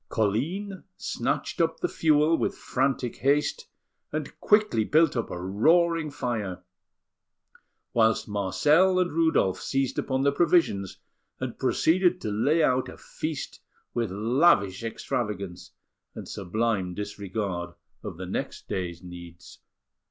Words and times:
Colline 0.09 0.83
snatched 0.97 1.61
up 1.61 1.79
the 1.79 1.87
fuel 1.87 2.35
with 2.35 2.57
frantic 2.57 3.17
haste, 3.17 3.67
and 4.11 4.35
quickly 4.39 4.83
built 4.83 5.15
up 5.15 5.29
a 5.29 5.39
roaring 5.39 6.09
fire; 6.09 6.63
whilst 7.93 8.27
Marcel 8.27 8.97
and 8.97 9.11
Rudolf 9.11 9.59
seized 9.61 9.99
upon 9.99 10.23
the 10.23 10.31
provisions, 10.31 10.97
and 11.39 11.59
proceeded 11.59 12.19
to 12.21 12.31
lay 12.31 12.63
out 12.63 12.89
a 12.89 12.97
feast 12.97 13.61
with 13.93 14.09
lavish 14.09 14.83
extravagance, 14.83 15.69
and 16.15 16.27
sublime 16.27 16.95
disregard 16.95 17.75
of 18.01 18.17
the 18.17 18.25
next 18.25 18.67
day's 18.67 19.03
needs. 19.03 19.59